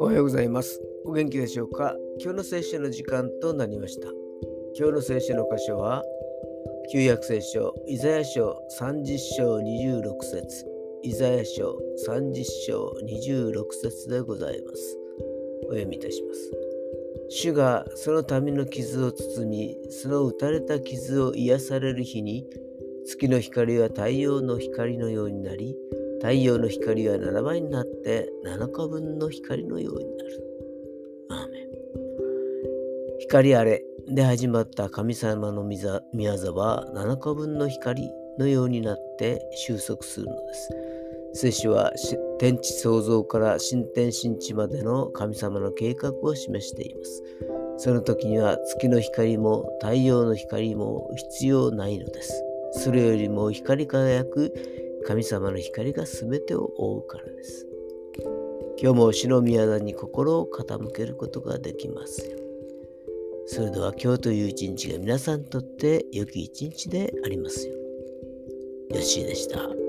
[0.00, 0.82] おはようございます。
[1.06, 1.96] お元気でしょうか？
[2.20, 4.08] 今日の聖書の時間となりました。
[4.78, 6.04] 今日の聖書の箇所は、
[6.92, 10.66] 旧約聖書、イザヤ書30章26節
[11.04, 14.98] イザヤ書30章26節でございます。
[15.68, 16.52] お読みいたします。
[17.30, 22.46] 主がその民の傷を包み、その打たれた傷を癒される日に、
[23.08, 25.74] 月の光は太陽の光のようになり、
[26.20, 30.44] 太陽の光は7倍になって7日分の光のようになる。
[31.30, 31.68] アーメン
[33.20, 35.88] 光あれで始まった神様の御業
[36.54, 40.68] は7日分の光のようになって収束するのです。
[41.32, 41.90] 聖書は
[42.38, 47.22] 天地創造から新天新地までの神様の計画を示しています。
[47.78, 52.44] その時には月の光も太陽の光も必要ないのです。
[52.72, 54.52] それよりも光り輝く
[55.06, 57.66] 神様の光が全てを覆うからです。
[58.80, 62.38] 今日も主の宮田に心を傾けることができますよ。
[63.46, 67.74] それでは今日という一日が皆さんにとって良き一日でありますよ。
[68.94, 69.87] よしでした。